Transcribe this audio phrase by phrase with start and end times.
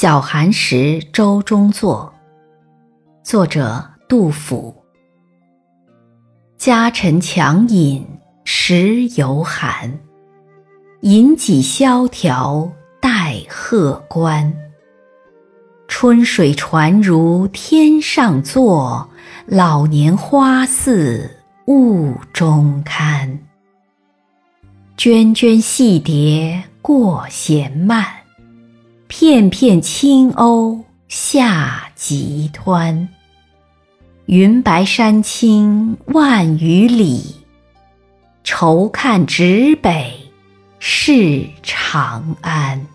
[0.00, 2.14] 小寒食舟中作，
[3.24, 4.72] 作者杜甫。
[6.56, 8.06] 家臣强饮
[8.44, 9.98] 时犹寒，
[11.00, 14.54] 饮几萧条待鹤关。
[15.88, 19.10] 春水传如天上坐，
[19.46, 21.28] 老年花似
[21.66, 23.40] 雾中看。
[24.96, 28.17] 涓涓细蝶过闲慢。
[29.08, 33.08] 片片青鸥下急湍，
[34.26, 37.34] 云白山青万余里，
[38.44, 40.12] 愁看直北
[40.78, 42.86] 是长安。